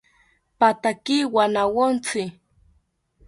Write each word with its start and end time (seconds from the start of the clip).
Pathaki 0.59 1.17
wanawontzi 1.35 2.23